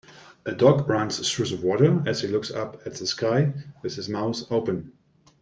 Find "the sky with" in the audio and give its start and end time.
2.95-3.93